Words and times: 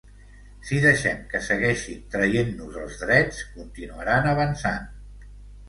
Si 0.69 0.79
deixem 0.85 1.19
que 1.33 1.41
segueixin 1.49 2.01
traient-nos 2.15 2.81
els 2.87 2.97
drets, 3.05 3.45
continuaran 3.61 4.33
avançant. 4.35 4.93